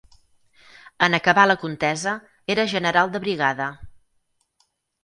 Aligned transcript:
En 1.09 1.17
acabar 1.17 1.43
la 1.51 1.57
contesa, 1.65 2.15
era 2.55 2.67
general 2.75 3.13
de 3.17 3.23
brigada. 3.29 3.71